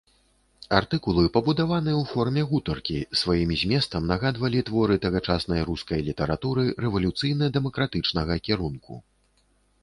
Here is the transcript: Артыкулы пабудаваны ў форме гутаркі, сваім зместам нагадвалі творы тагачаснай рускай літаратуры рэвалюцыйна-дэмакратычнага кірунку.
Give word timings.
Артыкулы 0.75 1.25
пабудаваны 1.33 1.91
ў 1.97 2.01
форме 2.13 2.45
гутаркі, 2.53 2.97
сваім 3.21 3.53
зместам 3.63 4.07
нагадвалі 4.13 4.63
творы 4.71 4.97
тагачаснай 5.05 5.61
рускай 5.69 5.99
літаратуры 6.09 6.63
рэвалюцыйна-дэмакратычнага 6.87 8.41
кірунку. 8.49 9.01